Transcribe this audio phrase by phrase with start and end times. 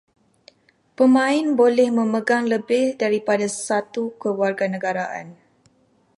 [0.97, 5.27] Pemain boleh memegang lebih daripada satu kewarganegaraan